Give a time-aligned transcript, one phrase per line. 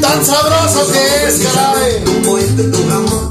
[0.00, 2.02] Tan sabroso que es, caray.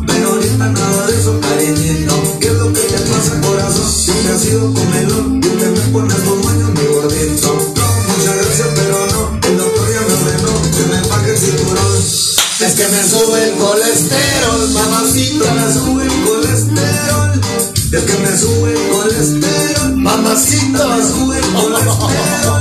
[0.07, 2.39] Pero ahorita nada de eso, cariñito.
[2.39, 3.91] ¿Qué es lo que te pasa, corazón?
[3.91, 7.47] Siempre has sido comelón y te me pones tu maño, mi gordito.
[7.47, 9.39] No, muchas gracias, pero no.
[9.47, 11.97] El doctor ya me ordenó que me pague el cinturón.
[12.61, 15.53] Es que me sube el colesterol, mamacita.
[15.53, 17.41] Me sube el colesterol.
[17.91, 19.97] Es que me sube el colesterol.
[19.97, 20.87] Mamacita.
[20.87, 22.60] Me sube el colesterol.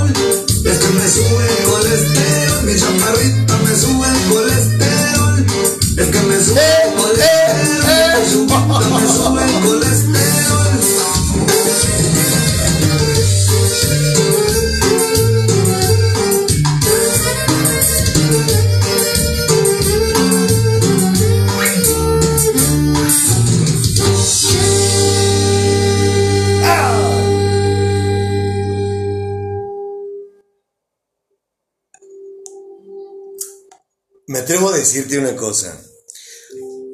[35.19, 35.81] Una cosa.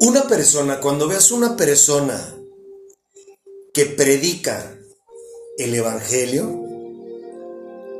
[0.01, 2.37] Una persona, cuando veas una persona
[3.73, 4.79] que predica
[5.59, 6.63] el Evangelio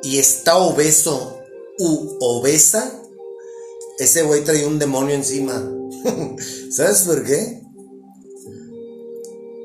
[0.03, 1.41] y está obeso
[1.79, 3.03] u obesa,
[3.99, 5.71] ese güey trae un demonio encima.
[6.71, 7.63] ¿Sabes por qué?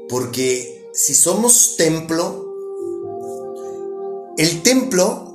[0.10, 2.54] Porque si somos templo,
[4.38, 5.31] el templo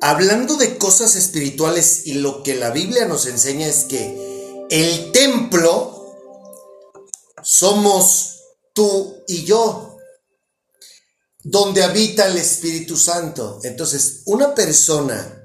[0.00, 6.16] hablando de cosas espirituales y lo que la Biblia nos enseña es que el templo
[7.42, 8.40] somos
[8.72, 9.96] tú y yo,
[11.42, 13.60] donde habita el Espíritu Santo.
[13.62, 15.42] Entonces, una persona,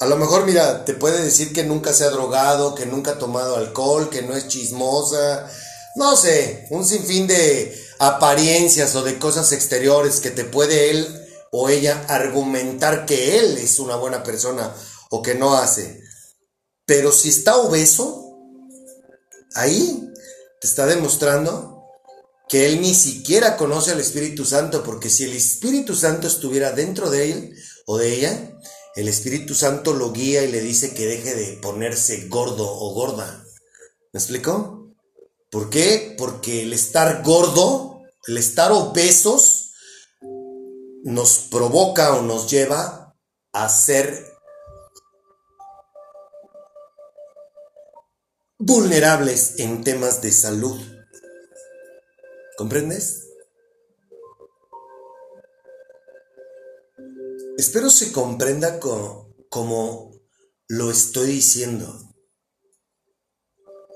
[0.00, 3.18] a lo mejor, mira, te puede decir que nunca se ha drogado, que nunca ha
[3.18, 5.50] tomado alcohol, que no es chismosa,
[5.96, 11.23] no sé, un sinfín de apariencias o de cosas exteriores que te puede él
[11.56, 14.74] o ella argumentar que él es una buena persona
[15.10, 16.02] o que no hace.
[16.84, 18.36] Pero si está obeso,
[19.54, 20.10] ahí
[20.60, 21.84] te está demostrando
[22.48, 27.08] que él ni siquiera conoce al Espíritu Santo, porque si el Espíritu Santo estuviera dentro
[27.08, 27.54] de él
[27.86, 28.58] o de ella,
[28.96, 33.44] el Espíritu Santo lo guía y le dice que deje de ponerse gordo o gorda.
[34.12, 34.92] ¿Me explico?
[35.52, 36.16] ¿Por qué?
[36.18, 39.53] Porque el estar gordo, el estar obesos,
[41.04, 43.14] nos provoca o nos lleva
[43.52, 44.26] a ser
[48.58, 50.80] vulnerables en temas de salud.
[52.56, 53.28] ¿Comprendes?
[57.58, 60.12] Espero se comprenda co- como
[60.68, 62.14] lo estoy diciendo.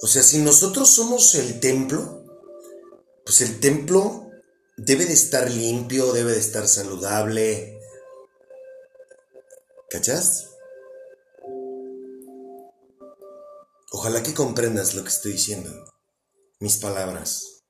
[0.03, 2.25] O sea, si nosotros somos el templo,
[3.25, 4.28] pues el templo
[4.79, 7.81] debe de estar limpio, debe de estar saludable.
[9.91, 10.51] ¿Cachas?
[13.91, 15.71] Ojalá que comprendas lo que estoy diciendo,
[16.61, 17.65] mis palabras.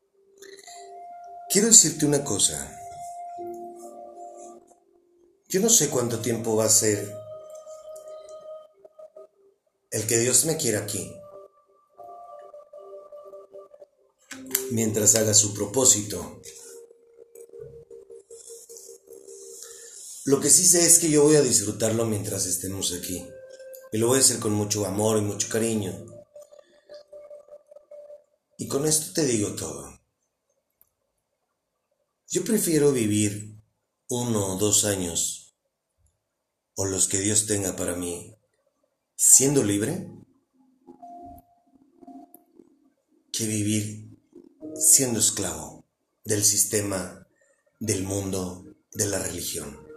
[1.48, 2.74] Quiero decirte una cosa.
[5.48, 7.10] Yo no sé cuánto tiempo va a ser
[9.90, 11.10] el que Dios me quiera aquí.
[14.70, 16.42] Mientras haga su propósito.
[20.28, 23.26] Lo que sí sé es que yo voy a disfrutarlo mientras estemos aquí.
[23.92, 26.04] Y lo voy a hacer con mucho amor y mucho cariño.
[28.58, 29.98] Y con esto te digo todo.
[32.28, 33.58] Yo prefiero vivir
[34.10, 35.56] uno o dos años,
[36.74, 38.36] o los que Dios tenga para mí,
[39.16, 40.10] siendo libre,
[43.32, 44.20] que vivir
[44.74, 45.86] siendo esclavo
[46.22, 47.26] del sistema,
[47.80, 49.87] del mundo, de la religión.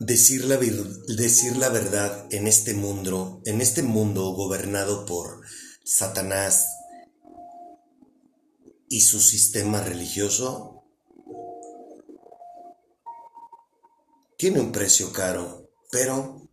[0.00, 5.42] Decir la, decir la verdad en este mundo, en este mundo gobernado por
[5.84, 6.68] Satanás
[8.88, 10.84] y su sistema religioso,
[14.38, 16.48] tiene un precio caro, pero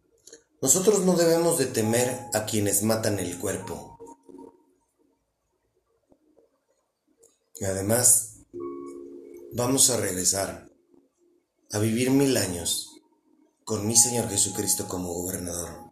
[0.61, 3.97] nosotros no debemos de temer a quienes matan el cuerpo.
[7.55, 8.39] Y además,
[9.53, 10.69] vamos a regresar
[11.71, 12.96] a vivir mil años
[13.67, 15.91] con mi Señor Jesucristo como gobernador.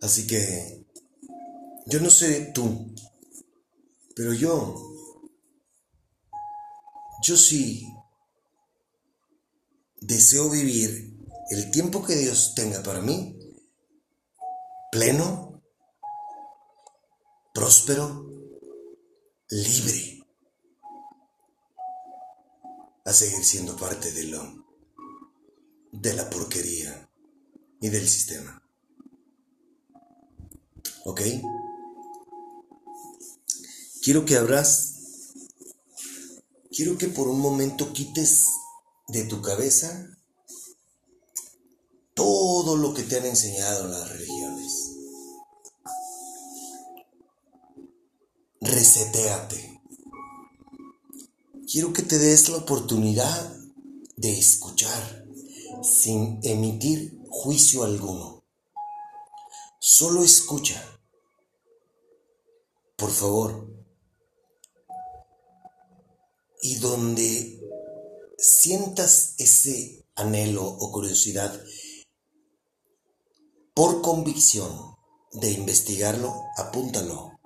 [0.00, 0.86] Así que
[1.84, 2.94] yo no sé tú,
[4.16, 4.74] pero yo,
[7.22, 7.86] yo sí
[10.00, 11.14] deseo vivir
[11.50, 13.38] el tiempo que Dios tenga para mí,
[14.90, 15.62] pleno,
[17.52, 18.26] próspero,
[19.50, 20.24] libre,
[23.04, 24.57] a seguir siendo parte del hombre
[25.92, 27.10] de la porquería
[27.80, 28.62] y del sistema.
[31.04, 31.22] ¿Ok?
[34.02, 34.94] Quiero que abras,
[36.70, 38.46] quiero que por un momento quites
[39.08, 40.18] de tu cabeza
[42.14, 44.92] todo lo que te han enseñado las religiones.
[48.60, 49.80] Reseteate.
[51.70, 53.56] Quiero que te des la oportunidad
[54.16, 55.27] de escuchar
[55.82, 58.44] sin emitir juicio alguno.
[59.78, 60.82] Solo escucha.
[62.96, 63.68] Por favor.
[66.62, 67.60] Y donde
[68.36, 71.60] sientas ese anhelo o curiosidad
[73.74, 74.96] por convicción
[75.32, 77.38] de investigarlo, apúntalo.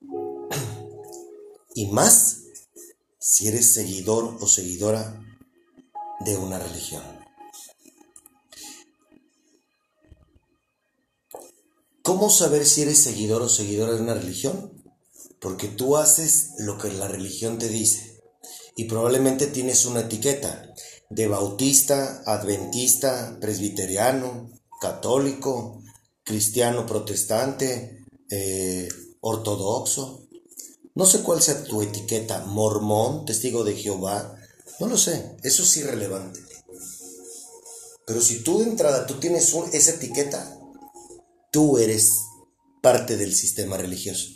[1.74, 2.40] Y más
[3.18, 5.31] si eres seguidor o seguidora
[6.24, 7.02] de una religión.
[12.02, 14.82] ¿Cómo saber si eres seguidor o seguidora de una religión?
[15.40, 18.20] Porque tú haces lo que la religión te dice
[18.76, 20.74] y probablemente tienes una etiqueta
[21.10, 25.82] de bautista, adventista, presbiteriano, católico,
[26.24, 28.88] cristiano protestante, eh,
[29.20, 30.26] ortodoxo.
[30.94, 34.36] No sé cuál sea tu etiqueta, mormón, testigo de Jehová,
[34.80, 36.40] no lo sé, eso es irrelevante.
[38.06, 40.58] Pero si tú de entrada tú tienes esa etiqueta,
[41.50, 42.12] tú eres
[42.82, 44.28] parte del sistema religioso.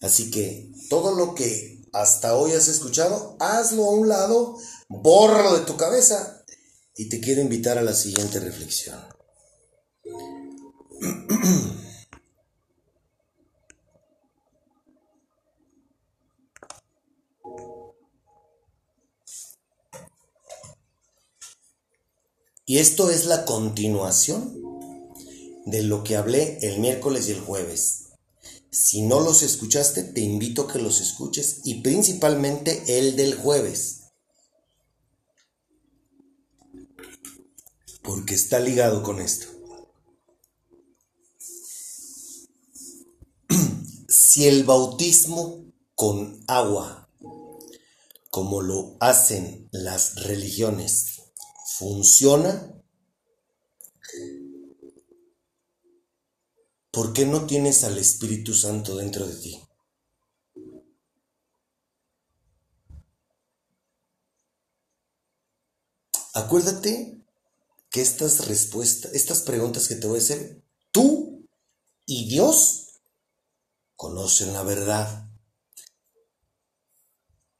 [0.00, 5.64] Así que todo lo que hasta hoy has escuchado, hazlo a un lado, bórralo de
[5.64, 6.44] tu cabeza
[6.96, 9.00] y te quiero invitar a la siguiente reflexión.
[22.66, 24.62] Y esto es la continuación
[25.66, 28.04] de lo que hablé el miércoles y el jueves.
[28.70, 34.00] Si no los escuchaste, te invito a que los escuches y principalmente el del jueves.
[38.02, 39.46] Porque está ligado con esto.
[44.08, 47.10] si el bautismo con agua,
[48.30, 51.13] como lo hacen las religiones,
[51.78, 52.72] funciona,
[56.92, 59.60] ¿por qué no tienes al Espíritu Santo dentro de ti?
[66.34, 67.20] Acuérdate
[67.90, 71.48] que estas respuestas, estas preguntas que te voy a hacer, tú
[72.06, 73.00] y Dios
[73.96, 75.28] conocen la verdad.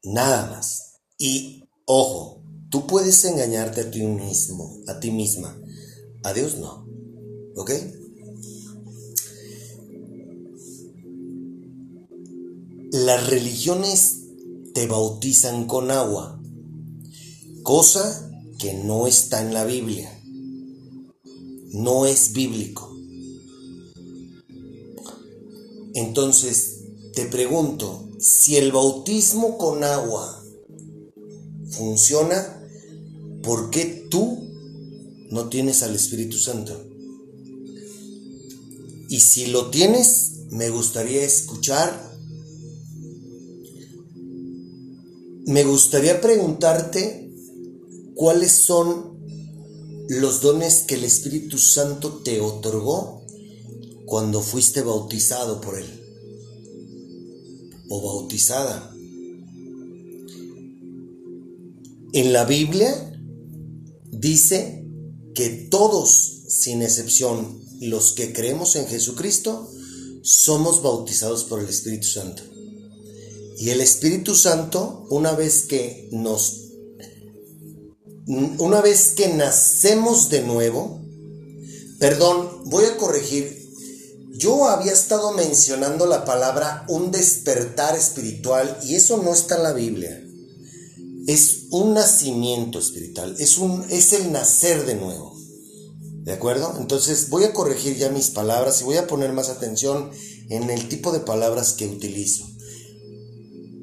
[0.03, 0.99] Nada más.
[1.17, 2.44] Y ojo,
[2.75, 5.57] Tú puedes engañarte a ti mismo, a ti misma.
[6.23, 6.85] A Dios no.
[7.55, 7.71] ¿Ok?
[12.91, 14.23] Las religiones
[14.73, 16.41] te bautizan con agua,
[17.63, 18.29] cosa
[18.59, 20.11] que no está en la Biblia.
[21.71, 22.93] No es bíblico.
[25.93, 26.81] Entonces,
[27.13, 30.43] te pregunto, si el bautismo con agua
[31.69, 32.54] funciona,
[33.45, 34.49] ¿por qué tú
[35.29, 36.89] no tienes al Espíritu Santo?
[39.07, 42.17] Y si lo tienes, me gustaría escuchar,
[45.45, 47.31] me gustaría preguntarte
[48.15, 49.15] cuáles son
[50.09, 53.23] los dones que el Espíritu Santo te otorgó
[54.05, 55.85] cuando fuiste bautizado por Él
[57.89, 58.91] o bautizada.
[62.13, 63.14] En la Biblia
[64.19, 64.85] dice
[65.33, 69.69] que todos, sin excepción, los que creemos en Jesucristo,
[70.21, 72.43] somos bautizados por el Espíritu Santo.
[73.57, 76.61] Y el Espíritu Santo, una vez que nos
[78.27, 80.99] una vez que nacemos de nuevo,
[81.99, 83.69] perdón, voy a corregir,
[84.31, 89.73] yo había estado mencionando la palabra un despertar espiritual y eso no está en la
[89.73, 90.23] Biblia.
[91.27, 95.35] Es un nacimiento espiritual, es, un, es el nacer de nuevo.
[96.23, 96.75] ¿De acuerdo?
[96.79, 100.09] Entonces voy a corregir ya mis palabras y voy a poner más atención
[100.49, 102.47] en el tipo de palabras que utilizo.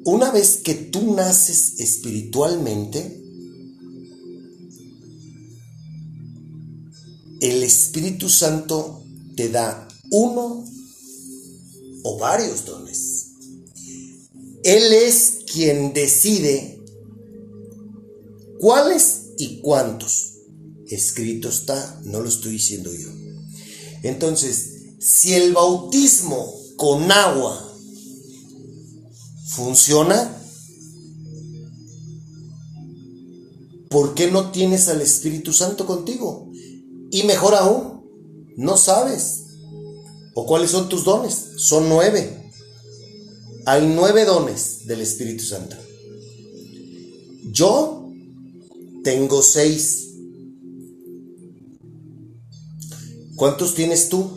[0.05, 3.23] Una vez que tú naces espiritualmente,
[7.39, 9.03] el Espíritu Santo
[9.35, 10.65] te da uno
[12.03, 13.31] o varios dones.
[14.63, 16.72] Él es quien decide
[18.63, 20.35] cuáles y cuántos.
[20.87, 23.09] Escrito está, no lo estoy diciendo yo.
[24.03, 27.75] Entonces, si el bautismo con agua
[29.47, 30.33] funciona,
[33.89, 36.49] ¿por qué no tienes al Espíritu Santo contigo?
[37.11, 38.05] Y mejor aún,
[38.55, 39.41] no sabes.
[40.35, 41.47] ¿O cuáles son tus dones?
[41.57, 42.49] Son nueve.
[43.65, 45.75] Hay nueve dones del Espíritu Santo.
[47.51, 48.02] Yo
[49.03, 50.09] tengo seis.
[53.35, 54.31] ¿Cuántos tienes tú?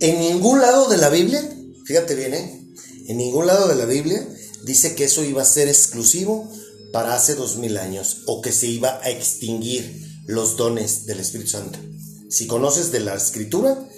[0.00, 1.42] En ningún lado de la Biblia,
[1.86, 2.62] fíjate bien, ¿eh?
[3.08, 4.28] En ningún lado de la Biblia
[4.64, 6.50] dice que eso iba a ser exclusivo
[6.92, 11.50] para hace dos mil años o que se iba a extinguir los dones del Espíritu
[11.50, 11.78] Santo.
[12.28, 13.88] Si conoces de la escritura,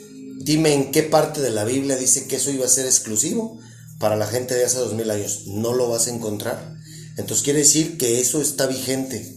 [0.41, 3.59] dime en qué parte de la Biblia dice que eso iba a ser exclusivo
[3.99, 5.47] para la gente de hace dos mil años.
[5.47, 6.77] No lo vas a encontrar.
[7.17, 9.37] Entonces quiere decir que eso está vigente.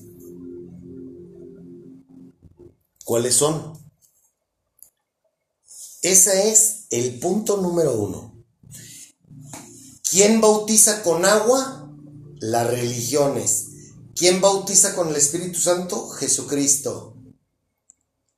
[3.04, 3.74] ¿Cuáles son?
[6.02, 8.46] Ese es el punto número uno.
[10.10, 11.90] ¿Quién bautiza con agua?
[12.40, 13.68] Las religiones.
[14.16, 16.10] ¿Quién bautiza con el Espíritu Santo?
[16.10, 17.18] Jesucristo.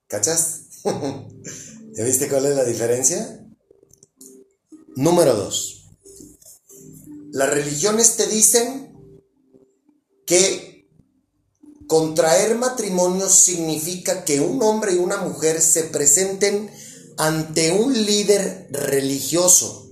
[0.07, 0.61] ¿Cachas?
[0.83, 3.45] ¿Ya viste cuál es la diferencia?
[4.95, 5.82] Número dos.
[7.33, 8.95] Las religiones te dicen
[10.27, 10.87] que
[11.87, 16.69] contraer matrimonio significa que un hombre y una mujer se presenten
[17.17, 19.89] ante un líder religioso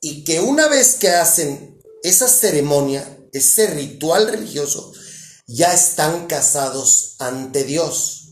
[0.00, 4.90] y que una vez que hacen esa ceremonia, ese ritual religioso,
[5.46, 8.30] ya están casados ante Dios.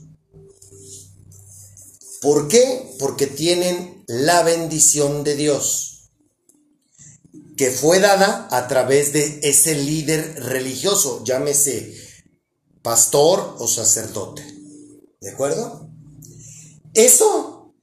[2.23, 2.95] ¿Por qué?
[2.99, 5.98] Porque tienen la bendición de Dios,
[7.59, 11.93] que fue dada a través de ese líder religioso, llámese
[12.83, 14.45] pastor o sacerdote.
[15.21, 15.91] ¿De acuerdo?
[16.95, 17.75] Eso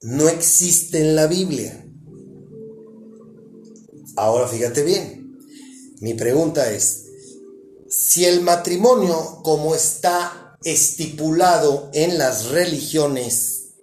[0.00, 1.86] no existe en la Biblia.
[4.16, 5.38] Ahora fíjate bien,
[6.00, 7.04] mi pregunta es,
[7.90, 13.74] si el matrimonio como está estipulado en las religiones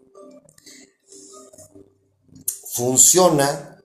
[2.74, 3.77] funciona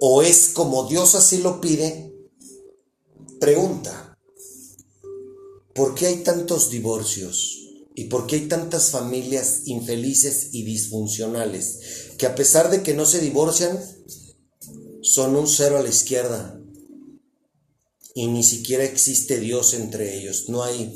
[0.00, 2.12] o es como Dios así lo pide,
[3.40, 4.18] pregunta,
[5.74, 7.62] ¿por qué hay tantos divorcios?
[7.98, 13.06] ¿Y por qué hay tantas familias infelices y disfuncionales que a pesar de que no
[13.06, 13.80] se divorcian,
[15.00, 16.60] son un cero a la izquierda?
[18.14, 20.48] Y ni siquiera existe Dios entre ellos.
[20.48, 20.94] No hay...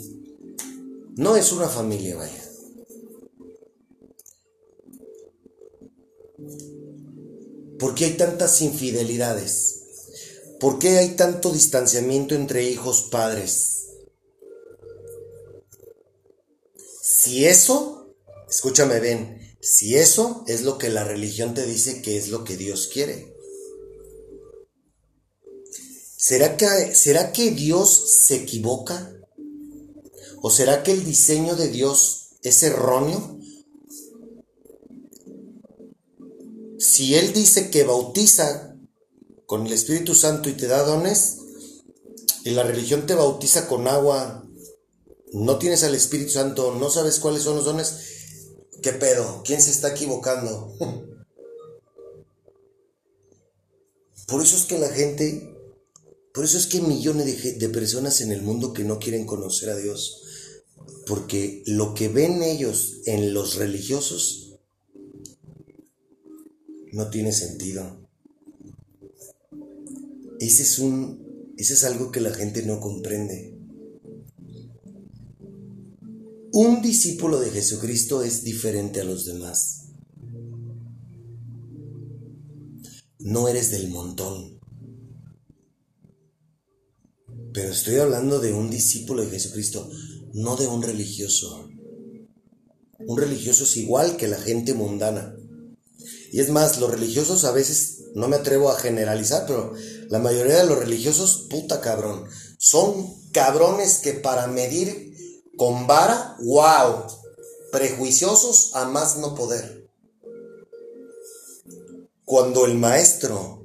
[1.16, 2.39] No es una familia, vaya.
[7.80, 9.80] ¿Por qué hay tantas infidelidades?
[10.60, 13.86] ¿Por qué hay tanto distanciamiento entre hijos padres?
[17.02, 18.14] Si eso,
[18.48, 22.58] escúchame bien, si eso es lo que la religión te dice que es lo que
[22.58, 23.34] Dios quiere.
[26.18, 29.10] ¿Será que, ¿Será que Dios se equivoca?
[30.42, 33.39] ¿O será que el diseño de Dios es erróneo?
[36.80, 38.74] Si Él dice que bautiza
[39.44, 41.36] con el Espíritu Santo y te da dones,
[42.42, 44.48] y la religión te bautiza con agua,
[45.34, 47.96] no tienes al Espíritu Santo, no sabes cuáles son los dones,
[48.82, 49.42] ¿qué pedo?
[49.44, 50.74] ¿Quién se está equivocando?
[54.26, 55.54] Por eso es que la gente,
[56.32, 59.70] por eso es que millones de, de personas en el mundo que no quieren conocer
[59.70, 60.22] a Dios.
[61.04, 64.49] Porque lo que ven ellos en los religiosos
[66.92, 68.08] no tiene sentido.
[70.38, 73.54] Ese es un ese es algo que la gente no comprende.
[76.52, 79.88] Un discípulo de Jesucristo es diferente a los demás.
[83.18, 84.58] No eres del montón.
[87.52, 89.90] Pero estoy hablando de un discípulo de Jesucristo
[90.32, 91.68] no de un religioso.
[92.98, 95.36] Un religioso es igual que la gente mundana.
[96.32, 99.72] Y es más, los religiosos a veces, no me atrevo a generalizar, pero
[100.08, 102.24] la mayoría de los religiosos, puta cabrón,
[102.58, 105.10] son cabrones que para medir
[105.56, 107.04] con vara, wow,
[107.72, 109.88] prejuiciosos a más no poder.
[112.24, 113.64] Cuando el maestro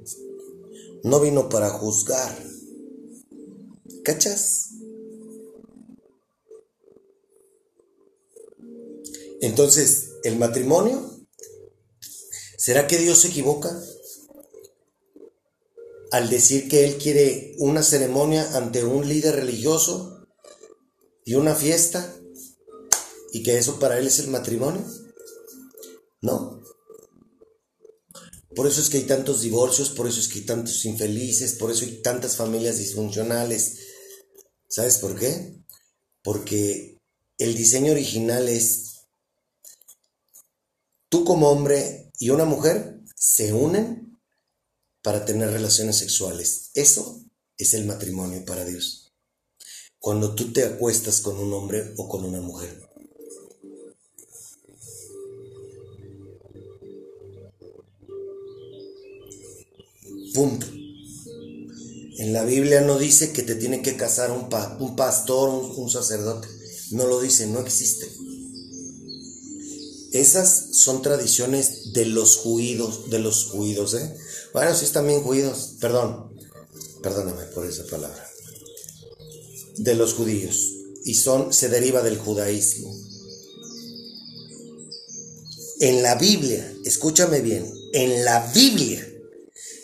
[1.04, 2.36] no vino para juzgar,
[4.04, 4.70] ¿cachas?
[9.40, 11.15] Entonces, ¿el matrimonio?
[12.66, 13.80] ¿Será que Dios se equivoca
[16.10, 20.26] al decir que Él quiere una ceremonia ante un líder religioso
[21.24, 22.12] y una fiesta
[23.32, 24.84] y que eso para Él es el matrimonio?
[26.22, 26.60] No.
[28.56, 31.70] Por eso es que hay tantos divorcios, por eso es que hay tantos infelices, por
[31.70, 33.78] eso hay tantas familias disfuncionales.
[34.68, 35.54] ¿Sabes por qué?
[36.20, 37.00] Porque
[37.38, 39.02] el diseño original es
[41.08, 44.18] tú como hombre y una mujer se unen
[45.02, 46.70] para tener relaciones sexuales.
[46.74, 47.24] Eso
[47.58, 49.12] es el matrimonio para Dios.
[49.98, 52.88] Cuando tú te acuestas con un hombre o con una mujer.
[60.34, 60.66] Punto.
[62.18, 64.48] En la Biblia no dice que te tiene que casar un,
[64.80, 66.48] un pastor, un sacerdote.
[66.90, 68.06] No lo dice, no existe.
[70.16, 74.16] Esas son tradiciones de los judíos, de los judíos, ¿eh?
[74.52, 76.32] Bueno, sí están bien judíos, perdón,
[77.02, 78.26] perdóname por esa palabra.
[79.76, 80.72] De los judíos.
[81.04, 82.92] Y son, se deriva del judaísmo.
[85.80, 89.06] En la Biblia, escúchame bien, en la Biblia,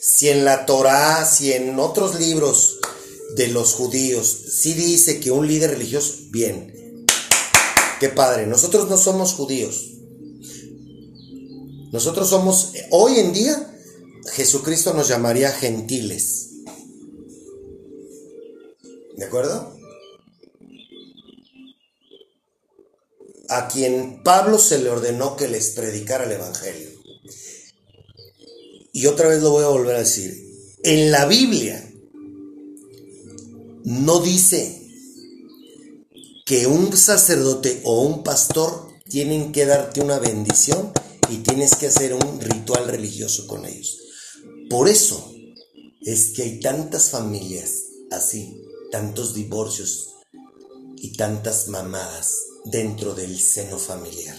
[0.01, 2.79] si en la Torá, si en otros libros
[3.37, 7.07] de los judíos, sí dice que un líder religioso, bien,
[8.01, 9.92] qué padre, nosotros no somos judíos,
[11.93, 13.71] nosotros somos, hoy en día,
[14.33, 16.49] Jesucristo nos llamaría gentiles.
[19.15, 19.77] ¿De acuerdo?
[23.51, 26.89] A quien Pablo se le ordenó que les predicara el Evangelio.
[28.95, 30.35] Y otra vez lo voy a volver a decir.
[30.83, 31.93] En la Biblia
[33.85, 34.83] no dice
[36.47, 40.91] que un sacerdote o un pastor tienen que darte una bendición
[41.33, 43.99] y tienes que hacer un ritual religioso con ellos.
[44.69, 45.33] Por eso
[46.03, 47.71] es que hay tantas familias
[48.11, 50.11] así, tantos divorcios
[50.97, 54.37] y tantas mamadas dentro del seno familiar.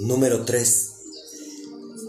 [0.00, 0.90] Número 3.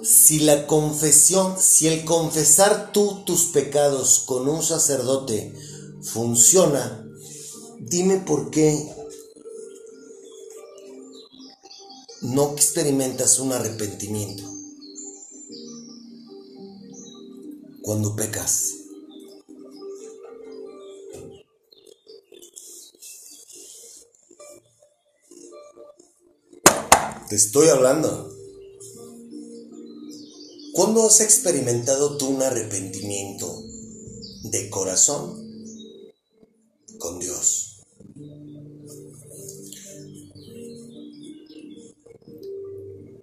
[0.03, 5.53] Si la confesión, si el confesar tú tus pecados con un sacerdote
[6.01, 7.07] funciona,
[7.79, 9.00] dime por qué
[12.21, 14.43] no experimentas un arrepentimiento
[17.81, 18.75] cuando pecas.
[27.27, 28.36] Te estoy hablando.
[30.73, 33.63] ¿Cuándo has experimentado tú un arrepentimiento
[34.43, 35.73] de corazón
[36.99, 37.61] con Dios?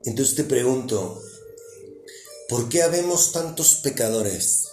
[0.04, 1.20] Entonces te pregunto,
[2.48, 4.68] ¿por qué habemos tantos pecadores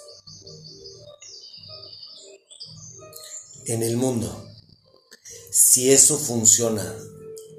[3.65, 4.47] en el mundo?
[5.51, 6.95] Si eso funciona,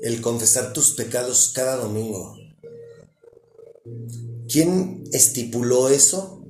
[0.02, 2.37] el confesar tus pecados cada domingo.
[4.48, 6.44] ¿Quién estipuló eso?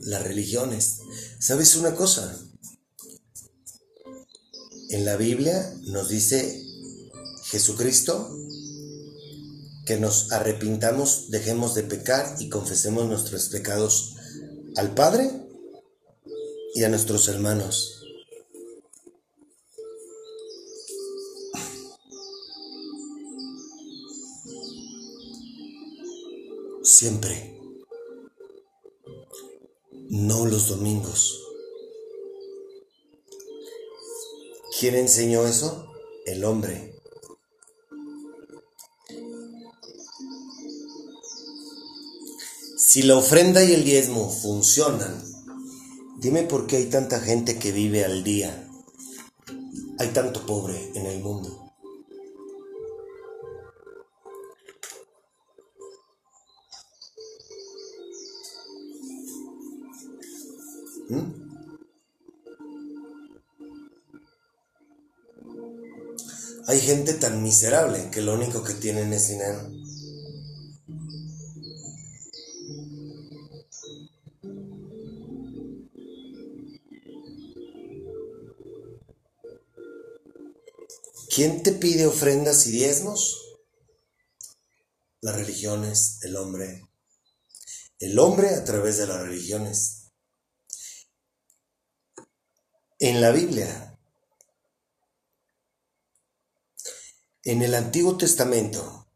[0.00, 1.00] Las religiones.
[1.38, 2.36] ¿Sabes una cosa?
[4.90, 6.64] En la Biblia nos dice
[7.44, 8.34] Jesucristo
[9.88, 14.16] que nos arrepintamos, dejemos de pecar y confesemos nuestros pecados
[14.76, 15.30] al Padre
[16.74, 18.04] y a nuestros hermanos.
[26.82, 27.58] Siempre.
[30.10, 31.42] No los domingos.
[34.78, 35.90] ¿Quién enseñó eso?
[36.26, 36.97] El hombre.
[42.88, 45.22] Si la ofrenda y el diezmo funcionan,
[46.20, 48.66] dime por qué hay tanta gente que vive al día.
[49.98, 51.70] Hay tanto pobre en el mundo.
[61.10, 61.32] ¿Mm?
[66.68, 69.87] Hay gente tan miserable que lo único que tienen es dinero.
[81.38, 83.60] ¿Quién te pide ofrendas y diezmos?
[85.20, 86.90] Las religiones, el hombre.
[88.00, 90.10] El hombre a través de las religiones.
[92.98, 94.00] En la Biblia,
[97.44, 99.08] en el Antiguo Testamento,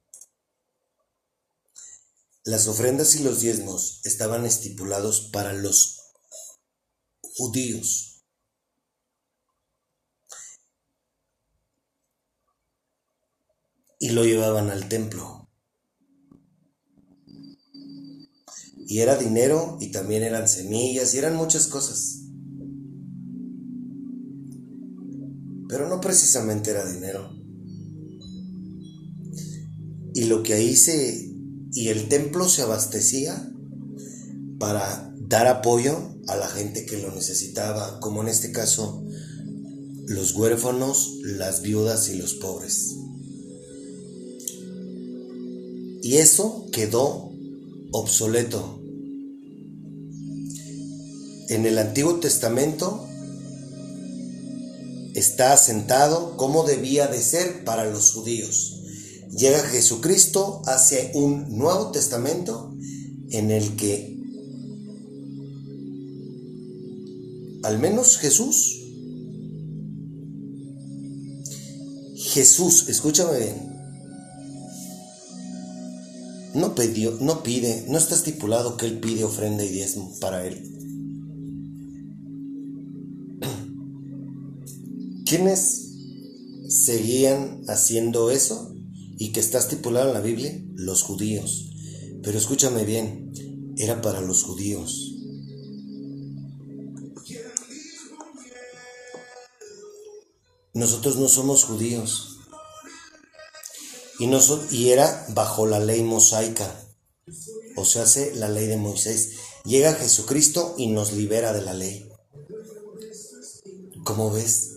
[2.44, 6.12] las ofrendas y los diezmos estaban estipulados para los
[7.20, 8.11] judíos.
[14.02, 15.48] Y lo llevaban al templo.
[18.84, 22.18] Y era dinero y también eran semillas y eran muchas cosas.
[25.68, 27.30] Pero no precisamente era dinero.
[30.14, 31.32] Y lo que ahí se...
[31.70, 33.52] Y el templo se abastecía
[34.58, 39.04] para dar apoyo a la gente que lo necesitaba, como en este caso
[40.08, 42.96] los huérfanos, las viudas y los pobres.
[46.02, 47.32] Y eso quedó
[47.92, 48.80] obsoleto.
[51.48, 53.06] En el Antiguo Testamento
[55.14, 58.80] está asentado cómo debía de ser para los judíos.
[59.30, 62.74] Llega Jesucristo hace un Nuevo Testamento
[63.30, 64.18] en el que
[67.62, 68.80] al menos Jesús,
[72.16, 73.71] Jesús, escúchame bien,
[76.54, 80.68] no pidió, no pide, no está estipulado que él pide ofrenda y diezmo para él.
[85.26, 85.94] ¿Quiénes
[86.68, 88.74] seguían haciendo eso
[89.18, 90.62] y que está estipulado en la Biblia?
[90.74, 91.70] Los judíos.
[92.22, 93.32] Pero escúchame bien,
[93.76, 95.08] era para los judíos.
[100.74, 102.31] Nosotros no somos judíos
[104.22, 104.38] y, no
[104.70, 106.72] y era bajo la ley mosaica,
[107.74, 109.32] o sea, hace la ley de Moisés.
[109.64, 112.08] Llega Jesucristo y nos libera de la ley.
[114.04, 114.74] ¿Cómo ves?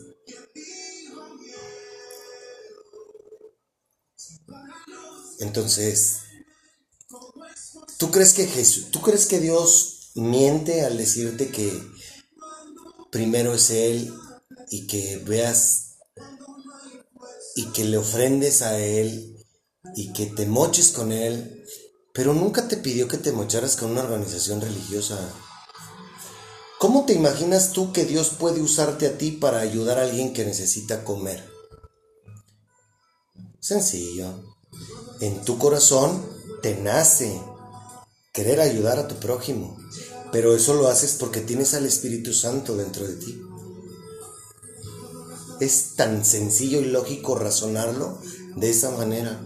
[5.38, 6.22] Entonces,
[8.00, 11.72] ¿tú crees que Jesús, tú crees que Dios miente al decirte que
[13.12, 14.12] primero es Él
[14.72, 15.98] y que veas
[17.56, 19.34] y que le ofrendes a Él
[19.96, 21.64] y que te moches con él,
[22.14, 25.18] pero nunca te pidió que te mocharas con una organización religiosa.
[26.80, 30.46] ¿Cómo te imaginas tú que Dios puede usarte a ti para ayudar a alguien que
[30.46, 31.50] necesita comer?
[33.62, 34.44] Sencillo.
[35.22, 36.24] En tu corazón
[36.62, 37.42] te nace
[38.34, 39.78] querer ayudar a tu prójimo,
[40.32, 43.42] pero eso lo haces porque tienes al Espíritu Santo dentro de ti.
[45.62, 48.20] Es tan sencillo y lógico razonarlo
[48.58, 49.42] de esa manera.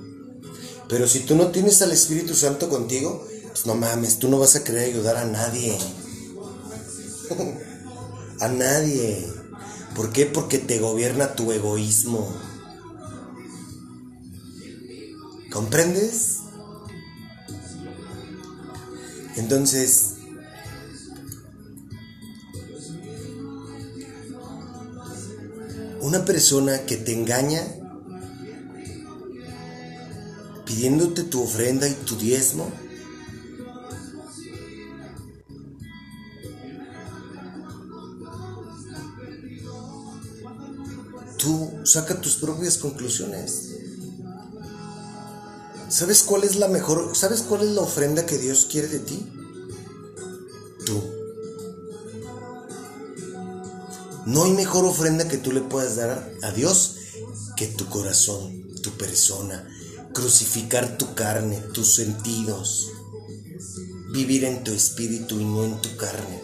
[0.89, 4.55] Pero si tú no tienes al Espíritu Santo contigo, pues no mames, tú no vas
[4.55, 5.77] a querer ayudar a nadie.
[8.39, 9.31] a nadie.
[9.95, 10.25] ¿Por qué?
[10.25, 12.27] Porque te gobierna tu egoísmo.
[15.51, 16.37] ¿Comprendes?
[19.35, 20.15] Entonces,
[26.01, 27.78] una persona que te engaña
[30.69, 32.71] pidiéndote tu ofrenda y tu diezmo?
[41.39, 43.69] Tú saca tus propias conclusiones.
[45.89, 49.25] ¿Sabes cuál es la mejor, sabes cuál es la ofrenda que Dios quiere de ti?
[50.85, 51.01] Tú.
[54.27, 56.97] No hay mejor ofrenda que tú le puedas dar a Dios
[57.57, 59.67] que tu corazón, tu persona,
[60.19, 62.91] crucificar tu carne, tus sentidos,
[64.11, 66.41] vivir en tu espíritu y no en tu carne.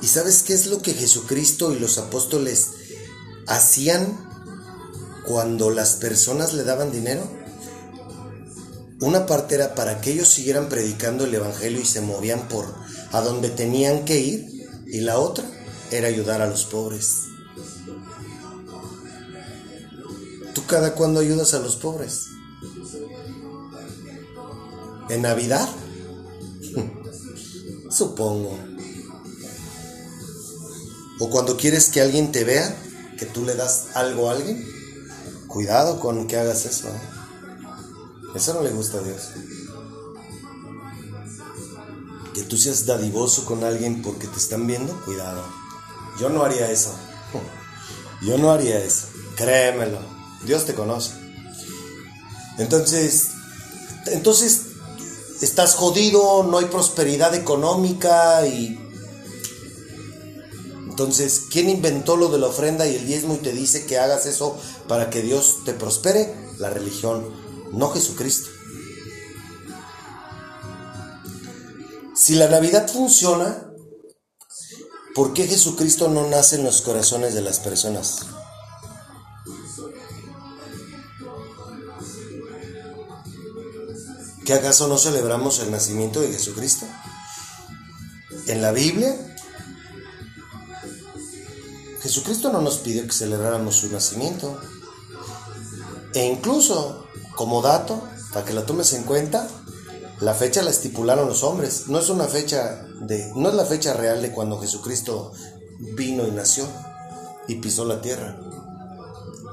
[0.00, 2.68] ¿Y sabes qué es lo que Jesucristo y los apóstoles
[3.46, 4.18] hacían
[5.26, 7.30] cuando las personas le daban dinero?
[9.02, 12.74] Una parte era para que ellos siguieran predicando el Evangelio y se movían por
[13.12, 15.44] a donde tenían que ir y la otra
[15.90, 17.29] era ayudar a los pobres.
[20.70, 22.28] Cada cuándo ayudas a los pobres?
[25.08, 25.68] ¿En Navidad?
[27.90, 28.56] Supongo.
[31.18, 32.80] ¿O cuando quieres que alguien te vea,
[33.18, 34.64] que tú le das algo a alguien?
[35.48, 36.86] Cuidado con que hagas eso.
[36.86, 37.00] ¿eh?
[38.36, 39.30] Eso no le gusta a Dios.
[42.32, 45.44] Que tú seas dadivoso con alguien porque te están viendo, cuidado.
[46.20, 46.94] Yo no haría eso.
[48.22, 49.08] Yo no haría eso.
[49.34, 50.09] Créemelo.
[50.44, 51.12] Dios te conoce.
[52.58, 53.28] Entonces,
[54.06, 54.62] entonces
[55.40, 58.78] estás jodido, no hay prosperidad económica y
[61.00, 64.26] entonces, ¿quién inventó lo de la ofrenda y el diezmo y te dice que hagas
[64.26, 66.34] eso para que Dios te prospere?
[66.58, 67.26] La religión,
[67.72, 68.50] no Jesucristo.
[72.14, 73.72] Si la Navidad funciona,
[75.14, 78.26] ¿por qué Jesucristo no nace en los corazones de las personas?
[84.50, 86.84] ¿Que acaso no celebramos el nacimiento de Jesucristo?
[88.48, 89.14] En la Biblia
[92.02, 94.60] Jesucristo no nos pidió que celebráramos su nacimiento.
[96.14, 99.46] E incluso, como dato, para que lo tomes en cuenta,
[100.18, 101.86] la fecha la estipularon los hombres.
[101.86, 105.30] No es una fecha de, no es la fecha real de cuando Jesucristo
[105.78, 106.66] vino y nació
[107.46, 108.36] y pisó la tierra.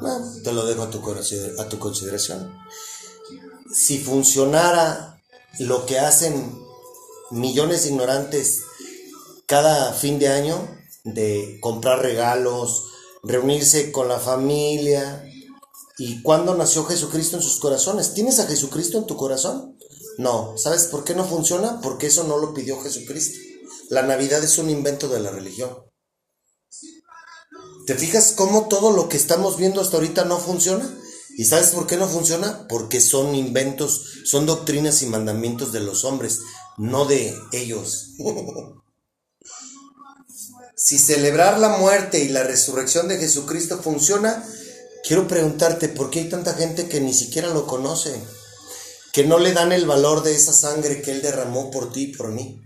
[0.02, 0.90] Bueno, te lo dejo a
[1.70, 2.52] tu consideración.
[3.74, 5.22] Si funcionara
[5.60, 6.58] lo que hacen
[7.32, 8.62] millones de ignorantes
[9.46, 12.92] cada fin de año, de comprar regalos,
[13.24, 15.24] reunirse con la familia.
[15.98, 18.14] ¿Y cuándo nació Jesucristo en sus corazones?
[18.14, 19.78] ¿Tienes a Jesucristo en tu corazón?
[20.18, 20.58] No.
[20.58, 21.80] ¿Sabes por qué no funciona?
[21.82, 23.40] Porque eso no lo pidió Jesucristo.
[23.90, 25.70] La Navidad es un invento de la religión.
[27.86, 30.94] ¿Te fijas cómo todo lo que estamos viendo hasta ahorita no funciona?
[31.38, 32.68] ¿Y sabes por qué no funciona?
[32.68, 36.40] Porque son inventos, son doctrinas y mandamientos de los hombres,
[36.78, 38.10] no de ellos.
[40.80, 44.48] Si celebrar la muerte y la resurrección de Jesucristo funciona,
[45.04, 48.14] quiero preguntarte, ¿por qué hay tanta gente que ni siquiera lo conoce?
[49.12, 52.16] Que no le dan el valor de esa sangre que Él derramó por ti y
[52.16, 52.62] por mí.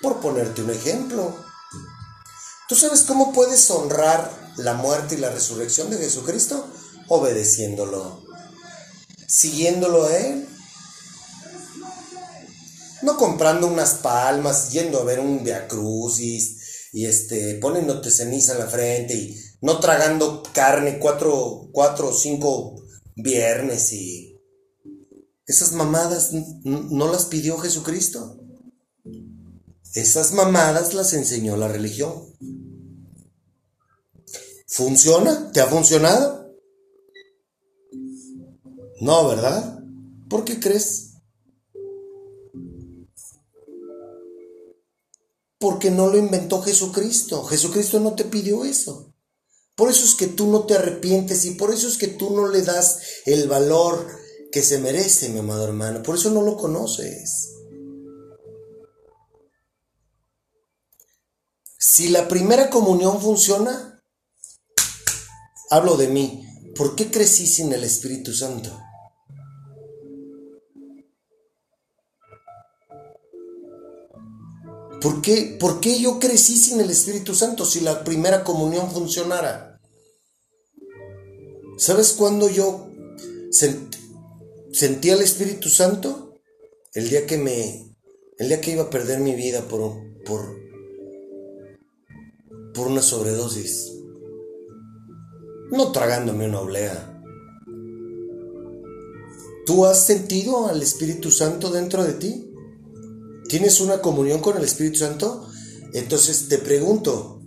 [0.00, 1.36] Por ponerte un ejemplo.
[2.70, 6.66] ¿Tú sabes cómo puedes honrar la muerte y la resurrección de Jesucristo?
[7.08, 8.24] Obedeciéndolo.
[9.26, 10.48] Siguiéndolo a Él.
[13.02, 16.58] No comprando unas palmas, yendo a ver un Via Crucis,
[16.92, 22.76] y este, poniéndote ceniza en la frente y no tragando carne cuatro, cuatro o cinco
[23.14, 24.38] viernes y
[25.46, 26.30] esas mamadas
[26.64, 28.38] no las pidió Jesucristo.
[29.94, 32.36] Esas mamadas las enseñó la religión.
[34.66, 35.50] ¿Funciona?
[35.50, 36.37] ¿Te ha funcionado?
[39.00, 39.80] No, ¿verdad?
[40.28, 41.14] ¿Por qué crees?
[45.58, 47.44] Porque no lo inventó Jesucristo.
[47.44, 49.14] Jesucristo no te pidió eso.
[49.76, 52.48] Por eso es que tú no te arrepientes y por eso es que tú no
[52.48, 54.06] le das el valor
[54.50, 56.02] que se merece, mi amado hermano.
[56.02, 57.54] Por eso no lo conoces.
[61.78, 64.02] Si la primera comunión funciona,
[65.70, 66.44] hablo de mí.
[66.74, 68.76] ¿Por qué crecí sin el Espíritu Santo?
[75.00, 79.80] ¿Por qué, ¿Por qué yo crecí sin el Espíritu Santo si la primera comunión funcionara?
[81.76, 82.90] ¿Sabes cuándo yo
[83.50, 86.40] sentí el Espíritu Santo?
[86.92, 87.94] El día que me.
[88.38, 90.58] El día que iba a perder mi vida por, por,
[92.74, 93.92] por una sobredosis.
[95.70, 97.22] No tragándome una oblea.
[99.66, 102.47] ¿Tú has sentido al Espíritu Santo dentro de ti?
[103.48, 105.48] ¿Tienes una comunión con el Espíritu Santo?
[105.94, 107.40] Entonces te pregunto,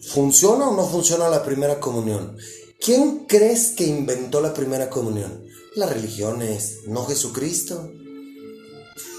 [0.00, 2.38] ¿funciona o no funciona la primera comunión?
[2.80, 5.44] ¿Quién crees que inventó la primera comunión?
[5.74, 7.92] Las religiones, no Jesucristo.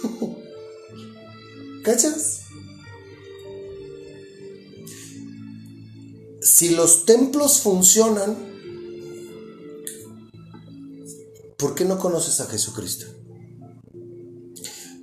[1.83, 2.41] ¿Cachas?
[6.41, 8.35] Si los templos funcionan,
[11.57, 13.05] ¿por qué no conoces a Jesucristo?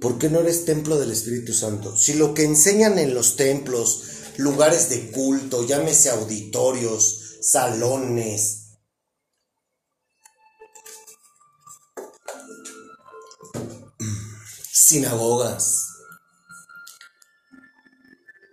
[0.04, 1.96] ¿Por qué no eres templo del Espíritu Santo?
[1.96, 4.02] Si lo que enseñan en los templos,
[4.36, 8.72] lugares de culto, llámese auditorios, salones,
[14.70, 15.86] sinagogas,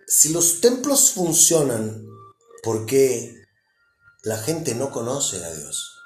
[0.06, 2.02] si los templos funcionan,
[2.62, 3.44] ¿por qué
[4.22, 5.98] la gente no conoce a Dios?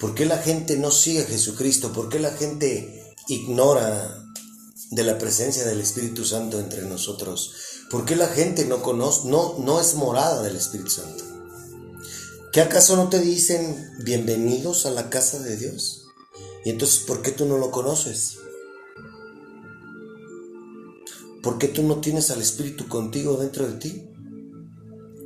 [0.00, 1.92] ¿Por qué la gente no sigue a Jesucristo?
[1.92, 4.17] ¿Por qué la gente ignora
[4.90, 7.52] de la presencia del Espíritu Santo entre nosotros?
[7.90, 11.24] ¿Por qué la gente no conoce, no, no es morada del Espíritu Santo?
[12.52, 16.06] ¿Qué acaso no te dicen bienvenidos a la casa de Dios?
[16.64, 18.38] Y entonces, ¿por qué tú no lo conoces?
[21.42, 24.10] ¿Por qué tú no tienes al Espíritu contigo dentro de ti?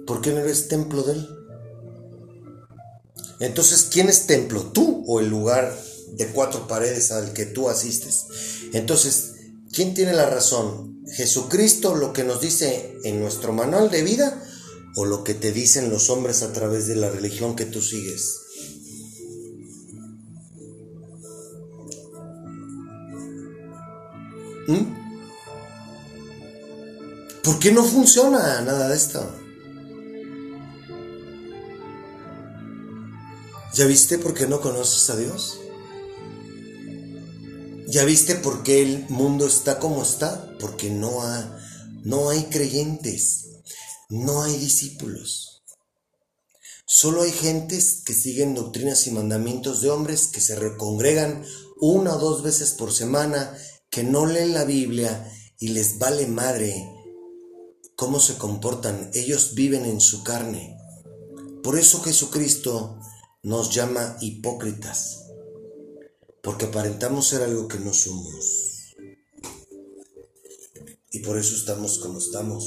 [0.06, 1.28] ¿Por qué no eres templo de Él?
[3.40, 4.70] Entonces, ¿quién es templo?
[4.72, 5.76] ¿Tú o el lugar
[6.12, 8.26] de cuatro paredes al que tú asistes?
[8.72, 9.31] Entonces,
[9.72, 11.02] ¿quién tiene la razón?
[11.16, 14.42] ¿Jesucristo lo que nos dice en nuestro manual de vida
[14.96, 18.38] o lo que te dicen los hombres a través de la religión que tú sigues?
[24.68, 25.02] ¿Mm?
[27.42, 29.42] ¿Por qué no funciona nada de esto?
[33.74, 35.61] ¿Ya viste por qué no conoces a Dios?
[37.92, 40.56] ¿Ya viste por qué el mundo está como está?
[40.58, 41.20] Porque no,
[42.04, 43.48] no hay creyentes,
[44.08, 45.62] no hay discípulos.
[46.86, 51.44] Solo hay gentes que siguen doctrinas y mandamientos de hombres que se recongregan
[51.82, 53.54] una o dos veces por semana,
[53.90, 56.74] que no leen la Biblia y les vale madre
[57.94, 59.10] cómo se comportan.
[59.12, 60.78] Ellos viven en su carne.
[61.62, 62.98] Por eso Jesucristo
[63.42, 65.21] nos llama hipócritas,
[66.42, 68.96] porque aparentamos ser algo que no somos.
[71.12, 72.64] Y por eso estamos como estamos.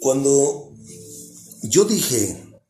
[0.00, 0.74] Cuando
[1.62, 2.60] yo dije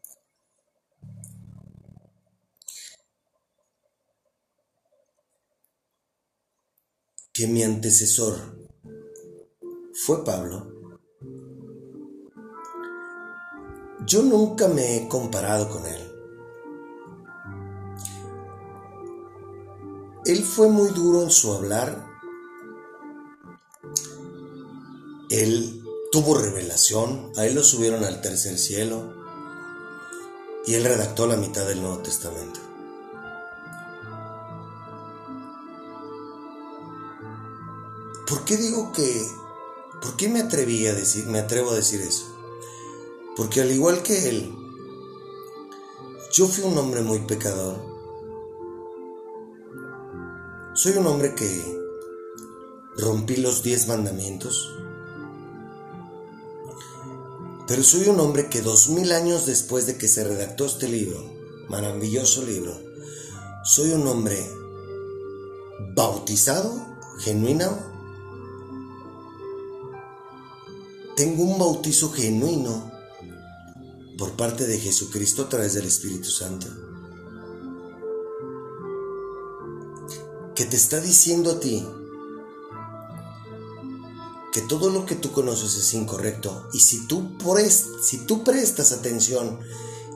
[7.33, 8.69] que mi antecesor
[10.07, 10.74] fue Pablo,
[14.07, 16.11] yo nunca me he comparado con él.
[20.27, 22.07] Él fue muy duro en su hablar.
[25.29, 29.13] Él tuvo revelación, a él lo subieron al tercer cielo
[30.67, 32.61] y él redactó la mitad del Nuevo Testamento.
[38.27, 39.27] ¿Por qué digo que...
[40.01, 42.34] ¿Por qué me atreví a decir, me atrevo a decir eso?
[43.37, 44.55] Porque al igual que él,
[46.33, 47.77] yo fui un hombre muy pecador.
[50.75, 51.49] Soy un hombre que
[52.97, 54.71] rompí los diez mandamientos.
[57.67, 61.19] Pero soy un hombre que dos mil años después de que se redactó este libro,
[61.69, 62.79] maravilloso libro,
[63.65, 64.39] soy un hombre
[65.95, 66.73] bautizado,
[67.19, 67.79] genuino,
[71.17, 72.94] tengo un bautizo genuino
[74.17, 76.67] por parte de Jesucristo a través del Espíritu Santo.
[80.55, 81.87] Que te está diciendo a ti
[84.53, 87.37] que todo lo que tú conoces es incorrecto y si tú,
[88.03, 89.59] si tú prestas atención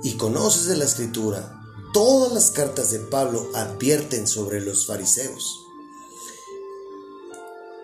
[0.05, 1.61] y conoces de la escritura,
[1.93, 5.65] todas las cartas de Pablo advierten sobre los fariseos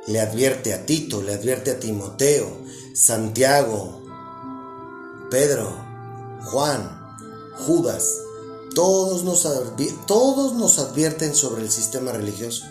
[0.06, 2.50] le advierte a Tito, le advierte a Timoteo,
[2.92, 4.02] Santiago,
[5.30, 5.83] Pedro,
[6.44, 7.16] Juan,
[7.66, 8.20] Judas,
[8.74, 9.46] todos nos,
[10.06, 12.64] todos nos advierten sobre el sistema religioso.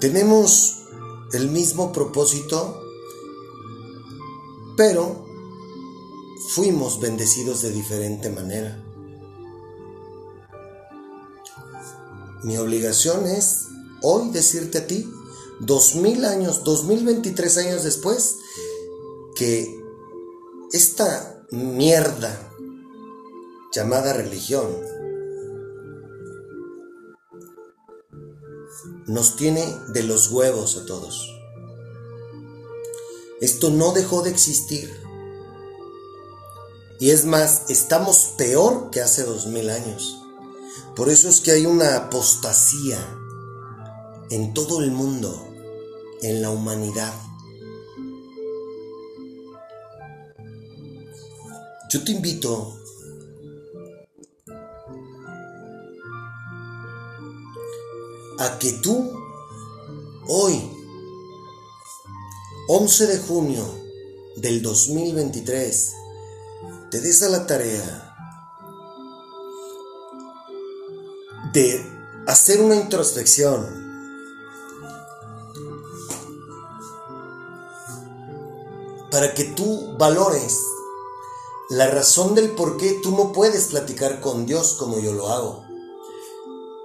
[0.00, 0.82] Tenemos
[1.32, 2.80] el mismo propósito,
[4.76, 5.26] pero
[6.50, 8.80] fuimos bendecidos de diferente manera.
[12.42, 13.68] Mi obligación es
[14.02, 15.10] hoy decirte a ti,
[15.60, 18.36] dos mil años, dos mil veintitrés años después,
[19.34, 19.82] que
[20.72, 22.50] esta mierda
[23.72, 24.66] llamada religión
[29.06, 31.30] nos tiene de los huevos a todos.
[33.40, 34.90] Esto no dejó de existir.
[37.00, 40.20] Y es más, estamos peor que hace dos mil años.
[40.96, 42.98] Por eso es que hay una apostasía
[44.30, 45.46] en todo el mundo,
[46.22, 47.12] en la humanidad.
[51.94, 52.76] Yo te invito
[58.36, 59.12] a que tú,
[60.26, 60.60] hoy,
[62.66, 63.64] 11 de junio
[64.34, 65.94] del 2023,
[66.90, 68.16] te des a la tarea
[71.52, 71.80] de
[72.26, 73.84] hacer una introspección.
[79.12, 80.73] Para que tú valores
[81.74, 85.64] la razón del por qué tú no puedes platicar con Dios como yo lo hago.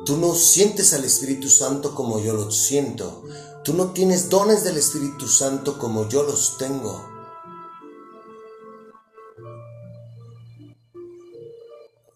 [0.03, 3.23] Tú no sientes al Espíritu Santo como yo lo siento.
[3.63, 7.07] Tú no tienes dones del Espíritu Santo como yo los tengo.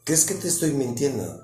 [0.03, 1.43] ¿Crees que te estoy mintiendo?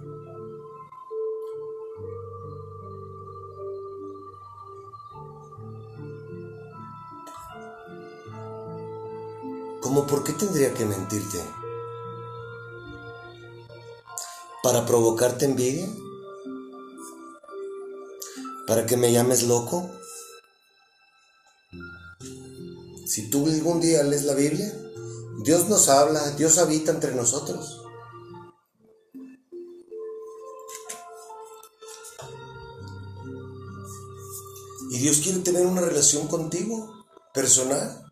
[9.89, 11.43] ¿Cómo por qué tendría que mentirte?
[14.61, 15.89] ¿Para provocarte envidia?
[18.67, 19.89] ¿Para que me llames loco?
[23.07, 24.71] Si tú algún día lees la Biblia,
[25.43, 27.81] Dios nos habla, Dios habita entre nosotros.
[34.91, 36.93] Y Dios quiere tener una relación contigo,
[37.33, 38.08] personal.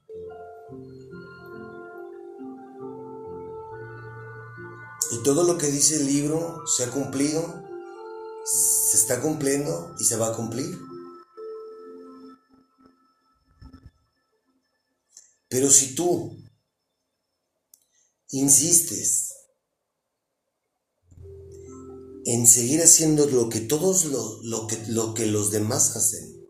[5.28, 7.62] Todo lo que dice el libro se ha cumplido
[8.46, 10.80] se está cumpliendo y se va a cumplir.
[15.50, 16.34] Pero si tú
[18.30, 19.34] insistes
[22.24, 26.48] en seguir haciendo lo que todos lo, que, lo que los demás hacen,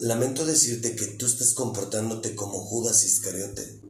[0.00, 3.85] lamento decirte que tú estás comportándote como Judas Iscariote.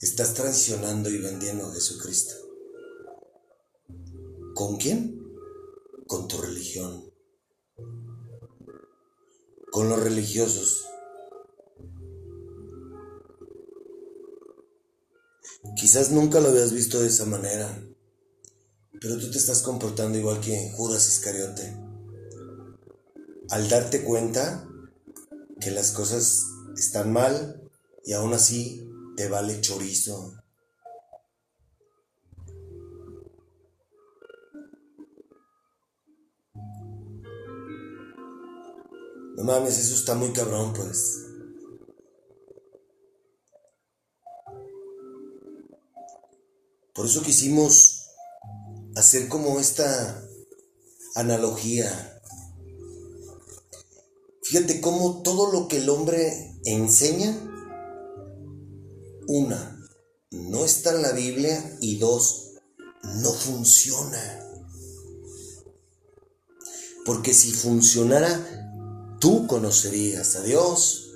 [0.00, 2.34] Estás traicionando y vendiendo a Jesucristo.
[4.54, 5.22] ¿Con quién?
[6.06, 7.12] Con tu religión.
[9.70, 10.86] Con los religiosos.
[15.76, 17.86] Quizás nunca lo habías visto de esa manera,
[19.02, 21.76] pero tú te estás comportando igual que Judas Iscariote.
[23.50, 24.66] Al darte cuenta
[25.60, 27.70] que las cosas están mal
[28.06, 28.89] y aún así
[29.20, 30.32] te vale chorizo,
[39.36, 41.26] No mames, eso está muy cabrón, pues.
[46.94, 48.06] Por eso quisimos
[48.96, 50.26] hacer como esta
[51.14, 52.22] analogía.
[54.42, 57.49] Fíjate cómo todo lo que el hombre enseña,
[59.26, 59.80] una,
[60.30, 62.52] no está en la Biblia y dos,
[63.02, 64.46] no funciona.
[67.04, 71.10] Porque si funcionara, tú conocerías a Dios,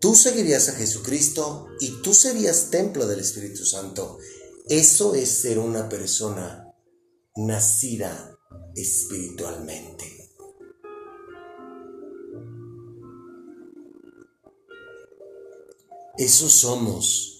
[0.00, 4.18] tú seguirías a Jesucristo y tú serías templo del Espíritu Santo.
[4.68, 6.74] Eso es ser una persona
[7.36, 8.38] nacida
[8.74, 10.30] espiritualmente.
[16.18, 17.31] Eso somos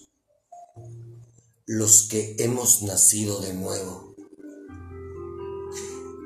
[1.65, 4.15] los que hemos nacido de nuevo.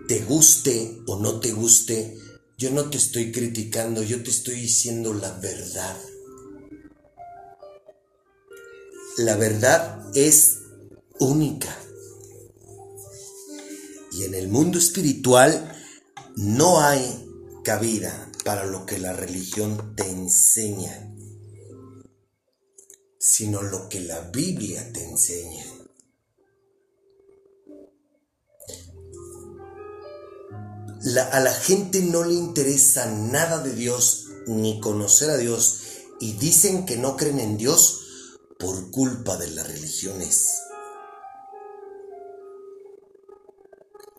[0.08, 2.18] Te guste o no te guste,
[2.58, 5.98] yo no te estoy criticando, yo te estoy diciendo la verdad.
[9.18, 10.60] La verdad es
[11.20, 11.76] única.
[14.14, 15.76] Y en el mundo espiritual
[16.36, 17.28] no hay
[17.64, 21.14] cabida para lo que la religión te enseña,
[23.30, 25.66] sino lo que la Biblia te enseña.
[31.32, 35.82] a la gente no le interesa nada de Dios ni conocer a Dios
[36.22, 40.62] y dicen que no creen en Dios por culpa de las religiones.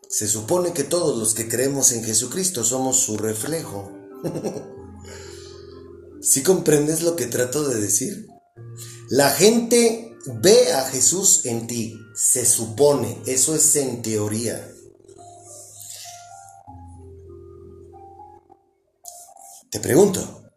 [0.07, 3.91] Se supone que todos los que creemos en Jesucristo somos su reflejo.
[6.21, 8.27] ¿Sí comprendes lo que trato de decir?
[9.11, 14.71] La gente ve a Jesús en ti, se supone, eso es en teoría.
[19.71, 20.51] Te pregunto,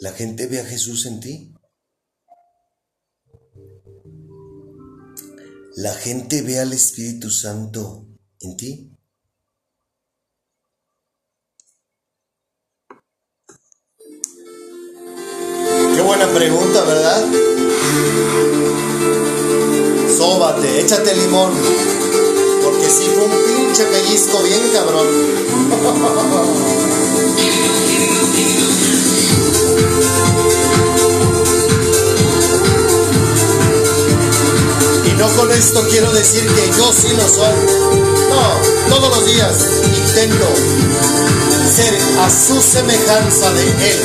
[0.00, 1.54] ¿la gente ve a Jesús en ti?
[5.76, 8.06] ¿La gente ve al Espíritu Santo
[8.40, 8.89] en ti?
[16.00, 17.22] Qué buena pregunta, ¿verdad?
[20.16, 21.52] Sóbate, échate limón,
[22.64, 25.06] porque si fue un pinche pellizco bien cabrón.
[35.04, 37.56] Y no con esto quiero decir que yo sí lo soy.
[38.30, 39.54] No, todos los días
[39.98, 40.46] intento
[41.76, 44.00] ser a su semejanza de Él.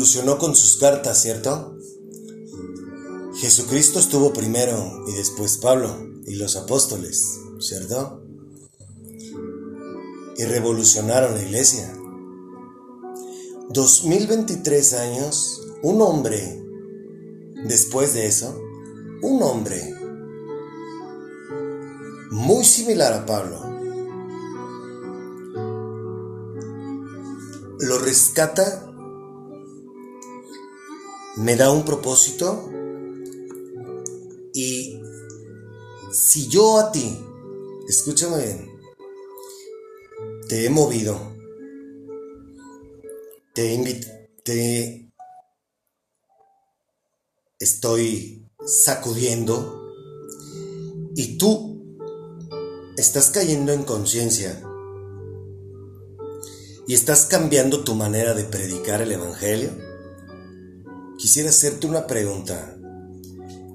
[0.00, 1.76] Pablo revolucionó con sus cartas, ¿cierto?
[3.34, 5.94] Jesucristo estuvo primero y después Pablo
[6.26, 8.22] y los apóstoles, ¿cierto?
[10.38, 11.94] Y revolucionaron la iglesia.
[13.68, 16.62] 2023 años, un hombre,
[17.66, 18.58] después de eso,
[19.20, 19.94] un hombre
[22.30, 23.60] muy similar a Pablo,
[27.80, 28.89] lo rescata,
[31.36, 32.70] me da un propósito
[34.52, 35.00] y
[36.12, 37.18] si yo a ti,
[37.88, 38.68] escúchame bien,
[40.48, 41.36] te he movido,
[43.54, 45.12] te he invitado, te
[47.58, 49.94] estoy sacudiendo
[51.14, 51.70] y tú
[52.96, 54.62] estás cayendo en conciencia
[56.86, 59.70] y estás cambiando tu manera de predicar el Evangelio,
[61.20, 62.78] quisiera hacerte una pregunta.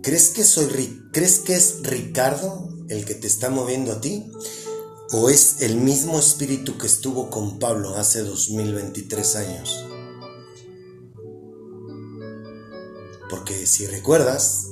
[0.02, 4.26] ¿Crees que, soy, ¿Crees que es Ricardo el que te está moviendo a ti?
[5.12, 9.86] ¿O es el mismo espíritu que estuvo con Pablo hace 2023 años?
[13.30, 14.66] Porque si recuerdas,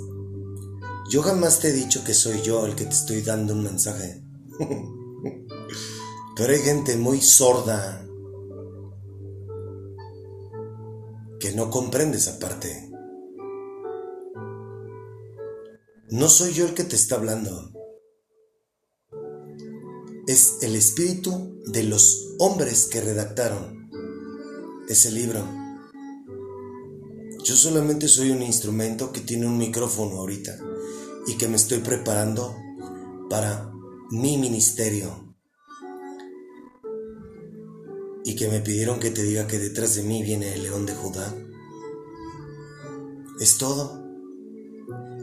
[1.11, 4.23] yo jamás te he dicho que soy yo el que te estoy dando un mensaje.
[6.35, 8.02] Pero hay gente muy sorda
[11.43, 12.89] que no comprende esa parte.
[16.09, 17.73] No soy yo el que te está hablando.
[20.25, 23.91] Es el espíritu de los hombres que redactaron
[24.87, 25.45] ese libro.
[27.43, 30.57] Yo solamente soy un instrumento que tiene un micrófono ahorita
[31.27, 32.55] y que me estoy preparando
[33.29, 33.69] para
[34.11, 35.22] mi ministerio.
[38.23, 40.95] Y que me pidieron que te diga que detrás de mí viene el león de
[40.95, 41.35] Judá.
[43.39, 44.01] Es todo.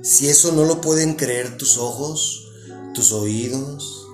[0.03, 2.51] Si eso no lo pueden creer tus ojos,
[2.95, 4.07] tus oídos,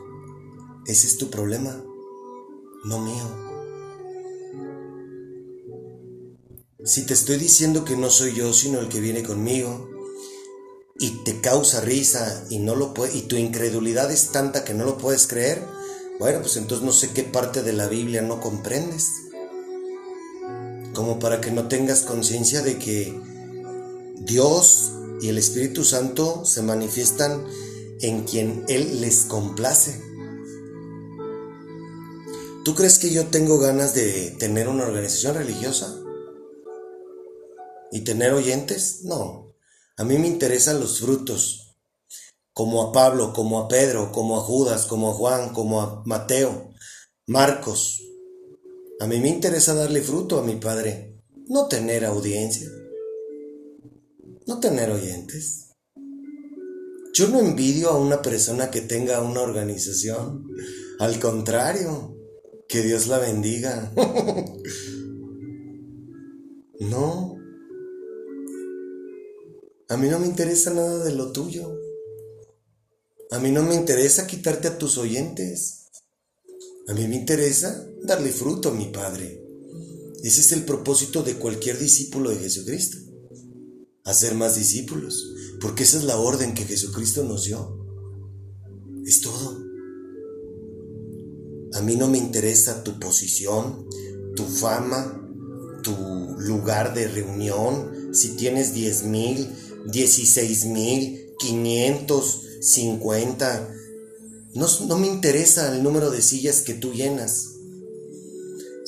[0.87, 1.82] ese es tu problema,
[2.84, 3.47] no mío.
[6.84, 9.91] Si te estoy diciendo que no soy yo, sino el que viene conmigo,
[10.99, 14.84] y te causa risa y no lo puede, y tu incredulidad es tanta que no
[14.84, 15.66] lo puedes creer,
[16.18, 19.08] bueno, pues entonces no sé qué parte de la Biblia no comprendes.
[20.94, 23.20] Como para que no tengas conciencia de que
[24.20, 27.44] Dios y el Espíritu Santo se manifiestan
[28.00, 30.00] en quien Él les complace.
[32.64, 35.94] ¿Tú crees que yo tengo ganas de tener una organización religiosa?
[37.92, 39.04] ¿Y tener oyentes?
[39.04, 39.54] No.
[39.96, 41.65] A mí me interesan los frutos.
[42.57, 46.72] Como a Pablo, como a Pedro, como a Judas, como a Juan, como a Mateo,
[47.26, 48.02] Marcos.
[48.98, 52.66] A mí me interesa darle fruto a mi Padre, no tener audiencia,
[54.46, 55.74] no tener oyentes.
[57.12, 60.48] Yo no envidio a una persona que tenga una organización.
[60.98, 62.16] Al contrario,
[62.70, 63.92] que Dios la bendiga.
[66.80, 67.36] no.
[69.90, 71.86] A mí no me interesa nada de lo tuyo.
[73.31, 75.89] A mí no me interesa quitarte a tus oyentes.
[76.87, 79.43] A mí me interesa darle fruto a mi Padre.
[80.22, 82.99] Ese es el propósito de cualquier discípulo de Jesucristo.
[84.05, 85.35] Hacer más discípulos.
[85.61, 87.85] Porque esa es la orden que Jesucristo nos dio.
[89.05, 89.59] Es todo.
[91.74, 93.89] A mí no me interesa tu posición,
[94.37, 95.20] tu fama,
[95.83, 95.93] tu
[96.39, 99.49] lugar de reunión, si tienes 10 mil,
[99.91, 101.35] 16 mil,
[102.74, 103.68] 550.
[104.54, 107.50] No, no me interesa el número de sillas que tú llenas.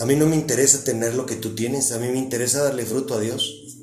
[0.00, 2.86] A mí no me interesa tener lo que tú tienes, a mí me interesa darle
[2.86, 3.76] fruto a Dios.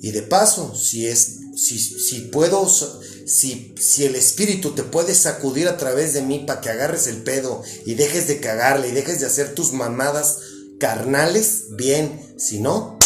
[0.00, 5.68] Y de paso, si es si, si puedo si, si el espíritu te puede sacudir
[5.68, 9.20] a través de mí para que agarres el pedo y dejes de cagarle y dejes
[9.20, 10.38] de hacer tus mamadas
[10.78, 12.98] carnales, bien, si no,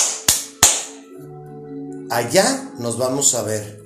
[2.08, 3.86] allá nos vamos a ver.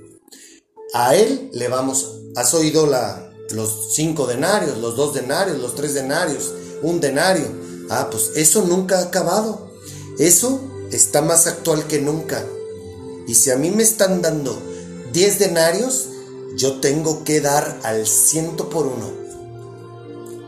[0.93, 5.95] A él le vamos, has oído la, los cinco denarios, los dos denarios, los tres
[5.95, 7.47] denarios, un denario.
[7.88, 9.70] Ah, pues eso nunca ha acabado.
[10.18, 10.61] Eso
[10.91, 12.45] está más actual que nunca.
[13.26, 14.61] Y si a mí me están dando
[15.12, 16.09] 10 denarios,
[16.57, 19.11] yo tengo que dar al ciento por uno.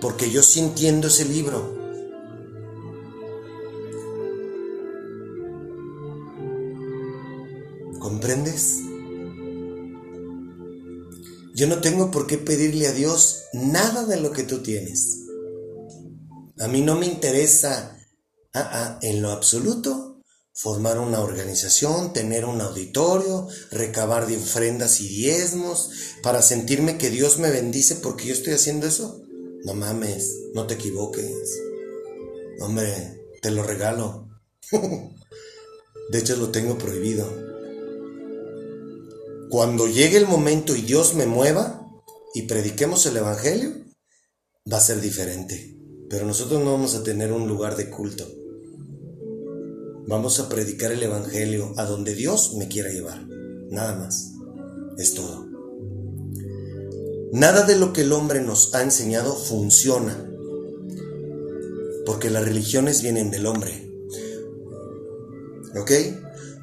[0.01, 1.81] Porque yo sí entiendo ese libro.
[8.01, 8.92] ¿Comprendes?
[11.55, 15.19] Yo no tengo por qué pedirle a Dios nada de lo que tú tienes.
[16.59, 17.99] A mí no me interesa
[18.55, 20.13] ah, ah, en lo absoluto
[20.55, 25.91] formar una organización, tener un auditorio, recabar de ofrendas y diezmos,
[26.23, 29.23] para sentirme que Dios me bendice porque yo estoy haciendo eso.
[29.65, 31.33] No mames, no te equivoques.
[32.61, 34.29] Hombre, te lo regalo.
[36.11, 37.52] De hecho, lo tengo prohibido.
[39.53, 41.87] Cuando llegue el momento y Dios me mueva
[42.33, 43.71] y prediquemos el Evangelio,
[44.73, 45.77] va a ser diferente.
[46.09, 48.27] Pero nosotros no vamos a tener un lugar de culto.
[50.09, 53.27] Vamos a predicar el Evangelio a donde Dios me quiera llevar.
[53.69, 54.33] Nada más.
[54.97, 55.47] Es todo.
[57.33, 60.31] Nada de lo que el hombre nos ha enseñado funciona.
[62.07, 63.93] Porque las religiones vienen del hombre.
[65.79, 65.91] ¿Ok?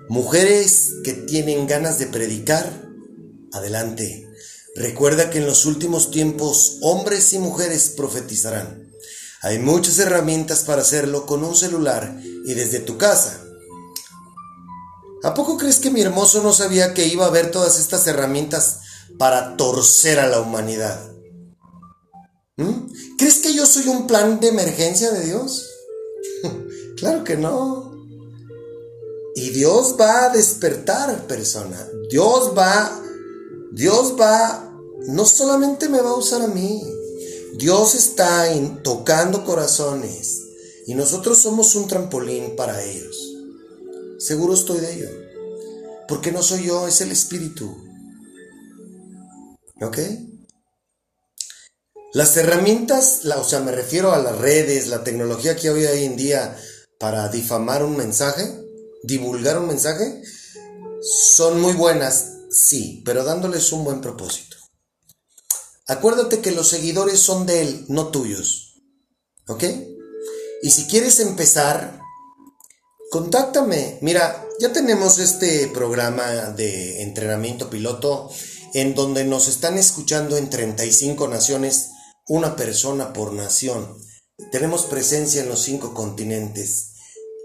[0.10, 2.90] Mujeres que tienen ganas de predicar,
[3.54, 4.28] adelante.
[4.76, 8.92] Recuerda que en los últimos tiempos hombres y mujeres profetizarán.
[9.44, 13.40] Hay muchas herramientas para hacerlo con un celular y desde tu casa.
[15.22, 18.80] ¿A poco crees que mi hermoso no sabía que iba a haber todas estas herramientas
[19.20, 21.00] para torcer a la humanidad?
[22.58, 22.90] ¿Mm?
[23.20, 25.70] ¿Crees que yo soy un plan de emergencia de Dios?
[26.98, 27.89] claro que no.
[29.36, 31.88] Y Dios va a despertar persona.
[32.10, 33.02] Dios va,
[33.72, 34.74] Dios va,
[35.08, 36.82] no solamente me va a usar a mí.
[37.58, 38.48] Dios está
[38.84, 40.42] tocando corazones
[40.88, 43.36] y nosotros somos un trampolín para ellos.
[44.18, 45.10] Seguro estoy de ello.
[46.08, 47.78] Porque no soy yo, es el Espíritu.
[49.82, 49.98] ¿Ok?
[52.14, 56.18] Las herramientas, o sea, me refiero a las redes, la tecnología que hay hoy en
[56.18, 56.58] día
[57.00, 58.60] para difamar un mensaje,
[59.04, 60.22] divulgar un mensaje,
[61.02, 64.58] son muy buenas, sí, pero dándoles un buen propósito.
[65.88, 68.84] Acuérdate que los seguidores son de él, no tuyos.
[69.48, 69.64] ¿Ok?
[70.62, 72.00] Y si quieres empezar,
[73.10, 73.98] contáctame.
[74.02, 78.30] Mira, ya tenemos este programa de entrenamiento piloto
[78.74, 81.90] en donde nos están escuchando en 35 naciones,
[82.28, 83.98] una persona por nación.
[84.52, 86.89] Tenemos presencia en los cinco continentes.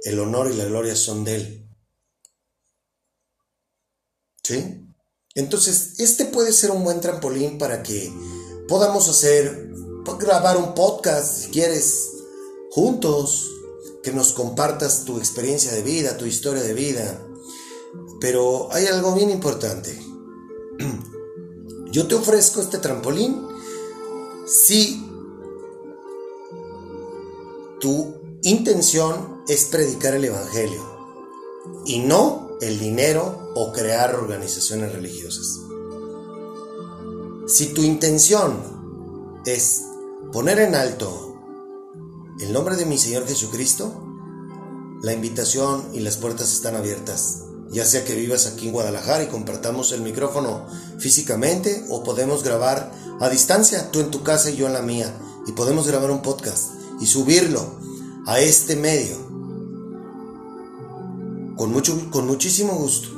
[0.04, 1.68] El honor y la gloria son de Él.
[4.42, 4.84] ¿Sí?
[5.34, 8.12] Entonces, este puede ser un buen trampolín para que
[8.68, 9.70] podamos hacer,
[10.18, 12.12] grabar un podcast si quieres,
[12.70, 13.50] juntos,
[14.02, 17.26] que nos compartas tu experiencia de vida, tu historia de vida.
[18.20, 19.98] Pero hay algo bien importante.
[21.90, 23.46] Yo te ofrezco este trampolín
[24.46, 25.08] si
[27.80, 28.13] tu
[28.44, 30.84] intención es predicar el Evangelio
[31.86, 35.60] y no el dinero o crear organizaciones religiosas.
[37.46, 38.60] Si tu intención
[39.46, 39.84] es
[40.30, 41.36] poner en alto
[42.38, 44.02] el nombre de mi Señor Jesucristo,
[45.02, 47.44] la invitación y las puertas están abiertas.
[47.70, 50.66] Ya sea que vivas aquí en Guadalajara y compartamos el micrófono
[50.98, 55.18] físicamente o podemos grabar a distancia, tú en tu casa y yo en la mía,
[55.46, 57.82] y podemos grabar un podcast y subirlo
[58.26, 59.16] a este medio
[61.56, 63.08] con, mucho, con muchísimo gusto.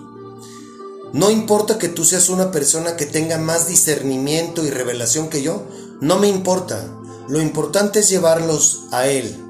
[1.12, 5.62] No importa que tú seas una persona que tenga más discernimiento y revelación que yo,
[6.00, 6.92] no me importa.
[7.28, 9.42] Lo importante es llevarlos a Él.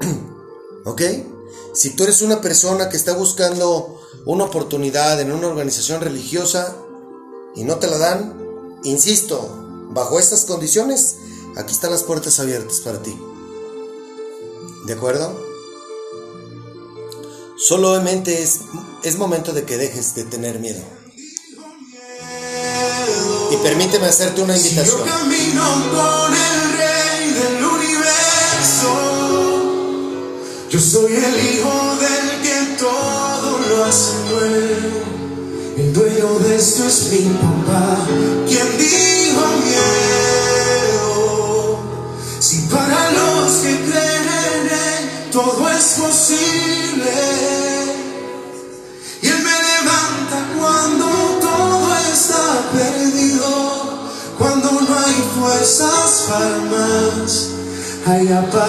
[0.84, 1.02] ¿Ok?
[1.74, 6.76] Si tú eres una persona que está buscando una oportunidad en una organización religiosa
[7.54, 11.16] y no te la dan, insisto, bajo estas condiciones,
[11.56, 13.16] aquí están las puertas abiertas para ti.
[14.86, 15.38] ¿De acuerdo?
[17.56, 18.60] Solamente es,
[19.04, 20.82] es momento de que dejes de tener miedo.
[23.50, 25.08] Y permíteme hacerte una Si yo invitación.
[25.08, 25.62] camino
[25.94, 28.92] con el rey del universo,
[30.70, 35.02] yo soy el hijo del que todo lo hace nuevo.
[35.76, 38.06] El dueño de esto es mi papá,
[38.48, 38.71] quien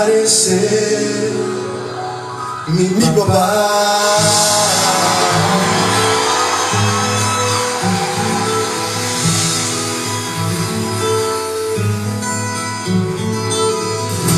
[0.03, 1.31] Ahí aparece
[2.67, 4.19] mi, mi papá.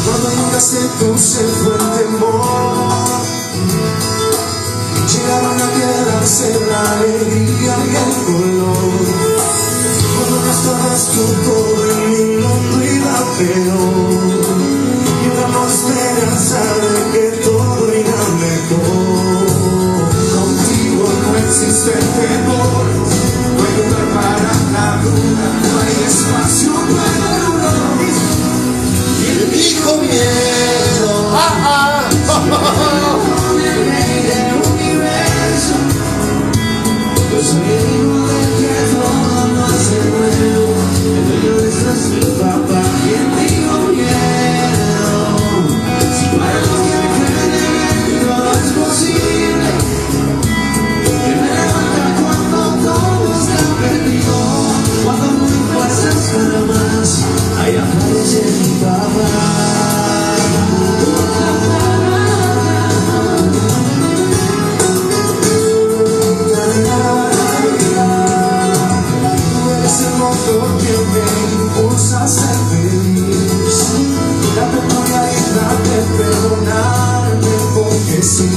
[0.05, 0.77] Cuando nunca se
[1.39, 3.05] fue el temor
[5.07, 8.75] llegaron a quedarse la alegría y el color.
[10.15, 14.64] Cuando no estabas tú todo mi mundo iba peor
[15.89, 16.61] esperanza
[17.13, 17.85] de todo.
[20.33, 22.85] Contigo no existe temor,
[23.55, 24.07] no hay lugar
[25.61, 27.99] no hay espacio para el dolor.
[29.21, 29.41] Y el
[30.01, 31.11] miedo.
[34.75, 35.75] Universo.
[78.25, 78.54] This is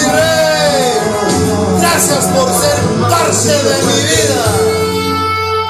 [0.00, 0.98] mi rey.
[1.80, 2.78] Gracias por ser
[3.08, 4.44] parte de mi vida.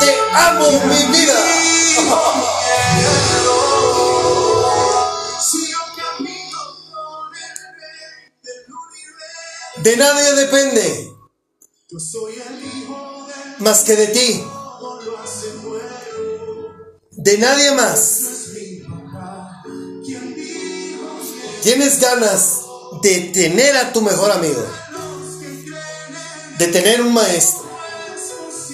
[0.01, 1.35] Te amo, mi vida.
[9.83, 11.11] De nadie depende
[11.93, 14.45] yo soy el hijo del más que de ti.
[17.11, 18.21] De nadie más.
[21.65, 22.60] Tienes ganas
[23.03, 24.65] de tener a tu mejor amigo.
[26.59, 27.65] De tener un maestro.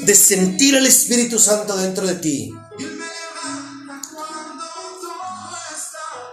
[0.04, 2.54] De sentir el Espíritu Santo dentro de ti.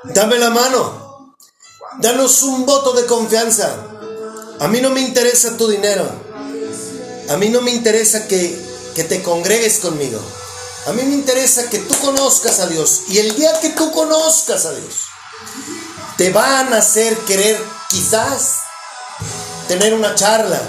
[0.05, 1.37] Dame la mano.
[1.99, 3.75] Danos un voto de confianza.
[4.59, 6.09] A mí no me interesa tu dinero.
[7.29, 8.57] A mí no me interesa que,
[8.95, 10.19] que te congregues conmigo.
[10.87, 13.03] A mí me interesa que tú conozcas a Dios.
[13.07, 14.93] Y el día que tú conozcas a Dios,
[16.18, 18.59] te van a hacer querer quizás
[19.68, 20.61] tener una charla.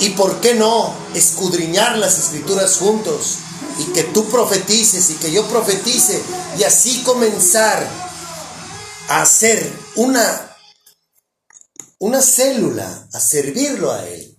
[0.00, 3.38] Y por qué no escudriñar las escrituras juntos.
[3.78, 6.22] Y que tú profetices y que yo profetice.
[6.58, 7.86] Y así comenzar
[9.08, 10.56] a hacer una,
[11.98, 14.38] una célula, a servirlo a Él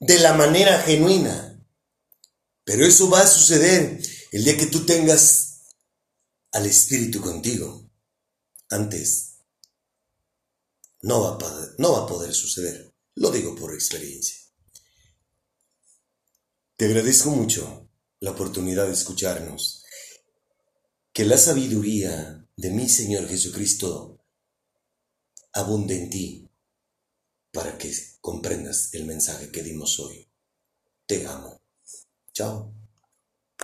[0.00, 1.58] de la manera genuina.
[2.64, 4.00] Pero eso va a suceder
[4.32, 5.60] el día que tú tengas
[6.52, 7.83] al Espíritu contigo.
[8.70, 9.34] Antes,
[11.02, 12.94] no va a, no va a poder suceder.
[13.16, 14.38] Lo digo por experiencia.
[16.76, 17.88] Te agradezco mucho
[18.20, 19.84] la oportunidad de escucharnos.
[21.12, 24.24] Que la sabiduría de mi Señor Jesucristo
[25.52, 26.50] abunde en ti
[27.52, 30.28] para que comprendas el mensaje que dimos hoy.
[31.06, 31.60] Te amo.
[32.32, 32.73] Chao.